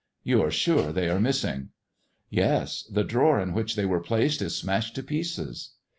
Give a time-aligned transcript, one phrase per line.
[0.23, 1.69] You are sure they are missing 1"
[2.31, 2.89] Yes.
[2.89, 5.73] The drawer in vhich they were placed is smashed' to pieces."